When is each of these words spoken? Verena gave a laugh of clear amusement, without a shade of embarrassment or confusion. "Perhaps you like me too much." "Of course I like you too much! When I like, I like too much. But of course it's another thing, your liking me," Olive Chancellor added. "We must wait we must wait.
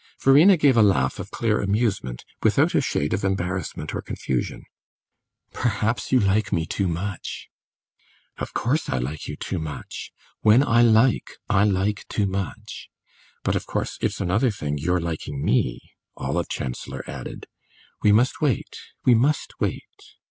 Verena 0.19 0.57
gave 0.57 0.75
a 0.75 0.81
laugh 0.81 1.19
of 1.19 1.29
clear 1.29 1.61
amusement, 1.61 2.25
without 2.41 2.73
a 2.73 2.81
shade 2.81 3.13
of 3.13 3.23
embarrassment 3.23 3.93
or 3.93 4.01
confusion. 4.01 4.65
"Perhaps 5.53 6.11
you 6.11 6.19
like 6.19 6.51
me 6.51 6.65
too 6.65 6.87
much." 6.87 7.49
"Of 8.39 8.51
course 8.55 8.89
I 8.89 8.97
like 8.97 9.27
you 9.27 9.35
too 9.35 9.59
much! 9.59 10.11
When 10.39 10.63
I 10.67 10.81
like, 10.81 11.37
I 11.49 11.65
like 11.65 12.07
too 12.07 12.25
much. 12.25 12.89
But 13.43 13.55
of 13.55 13.67
course 13.67 13.99
it's 14.01 14.19
another 14.19 14.49
thing, 14.49 14.79
your 14.79 14.99
liking 14.99 15.45
me," 15.45 15.79
Olive 16.17 16.49
Chancellor 16.49 17.03
added. 17.07 17.45
"We 18.01 18.11
must 18.11 18.41
wait 18.41 18.77
we 19.05 19.13
must 19.13 19.53
wait. 19.59 20.15